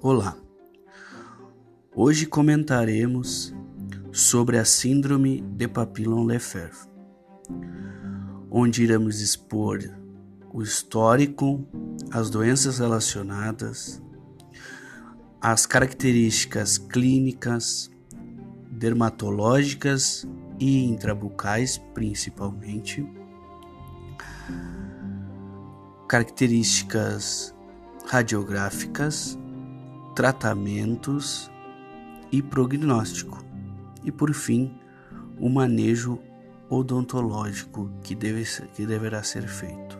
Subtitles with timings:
[0.00, 0.38] Olá!
[1.92, 3.52] Hoje comentaremos
[4.12, 6.88] sobre a Síndrome de Papillon-Lefèvre,
[8.48, 9.80] onde iremos expor
[10.54, 11.66] o histórico,
[12.12, 14.00] as doenças relacionadas,
[15.40, 17.90] as características clínicas,
[18.70, 20.24] dermatológicas
[20.60, 23.04] e intrabucais, principalmente,
[26.06, 27.52] características
[28.06, 29.36] radiográficas
[30.18, 31.48] tratamentos
[32.32, 33.38] e prognóstico.
[34.02, 34.76] E por fim,
[35.38, 36.18] o manejo
[36.68, 38.42] odontológico que, deve,
[38.74, 39.96] que deverá ser feito.